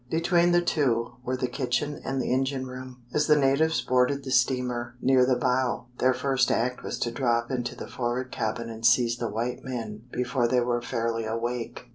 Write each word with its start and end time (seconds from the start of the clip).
Between 0.09 0.51
the 0.51 0.63
two 0.63 1.11
were 1.23 1.37
the 1.37 1.45
kitchen 1.47 2.01
and 2.03 2.19
the 2.19 2.33
engine 2.33 2.65
room. 2.65 3.03
As 3.13 3.27
the 3.27 3.35
natives 3.35 3.81
boarded 3.81 4.23
the 4.23 4.31
steamer 4.31 4.95
near 4.99 5.27
the 5.27 5.35
bow, 5.35 5.85
their 5.99 6.15
first 6.15 6.49
act 6.49 6.81
was 6.81 6.97
to 7.01 7.11
drop 7.11 7.51
into 7.51 7.75
the 7.75 7.87
forward 7.87 8.31
cabin 8.31 8.67
and 8.67 8.83
seize 8.83 9.17
the 9.17 9.29
white 9.29 9.63
men 9.63 10.05
before 10.11 10.47
they 10.47 10.61
were 10.61 10.81
fairly 10.81 11.25
awake. 11.25 11.85